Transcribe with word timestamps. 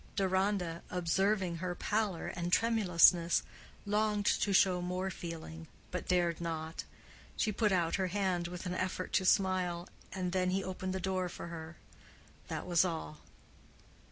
Deronda, 0.15 0.81
observing 0.89 1.57
her 1.57 1.75
pallor 1.75 2.25
and 2.25 2.51
tremulousness, 2.51 3.43
longed 3.85 4.25
to 4.25 4.51
show 4.51 4.81
more 4.81 5.11
feeling, 5.11 5.67
but 5.91 6.07
dared 6.07 6.41
not. 6.41 6.85
She 7.37 7.51
put 7.51 7.71
out 7.71 7.97
her 7.97 8.07
hand 8.07 8.47
with 8.47 8.65
an 8.65 8.73
effort 8.73 9.13
to 9.13 9.25
smile, 9.25 9.87
and 10.11 10.31
then 10.31 10.49
he 10.49 10.63
opened 10.63 10.93
the 10.93 10.99
door 10.99 11.29
for 11.29 11.49
her. 11.49 11.77
That 12.47 12.65
was 12.65 12.83
all. 12.83 13.19